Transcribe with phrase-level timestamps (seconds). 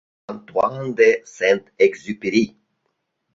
[0.31, 2.43] Антуан де Сент-Экзюпери